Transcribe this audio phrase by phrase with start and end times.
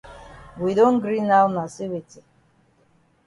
[0.57, 2.19] We don gree now na say weti?